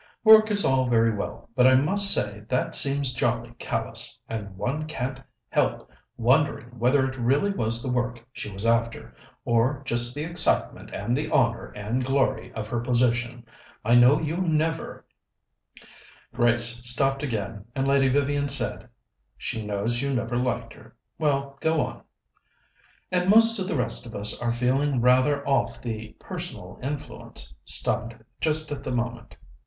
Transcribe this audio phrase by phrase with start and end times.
[0.23, 4.87] Work is all very well, but I must say that seems jolly callous, and one
[4.87, 10.23] can't help wondering whether it really was the work she was after, or just the
[10.23, 13.45] excitement and the honour and glory of her position.
[13.85, 15.05] I know you never"
[16.33, 18.89] Grace stopped again, and Lady Vivian said:
[19.37, 22.01] "She knows you never liked her well, go on.""
[23.11, 28.15] and most of the rest of us are feeling rather off the 'personal influence' stunt
[28.39, 29.35] just at the moment.